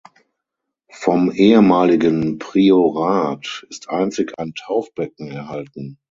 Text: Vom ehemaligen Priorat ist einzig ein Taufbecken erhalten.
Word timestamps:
Vom 0.91 1.31
ehemaligen 1.31 2.39
Priorat 2.39 3.67
ist 3.69 3.87
einzig 3.89 4.33
ein 4.39 4.55
Taufbecken 4.55 5.27
erhalten. 5.27 5.99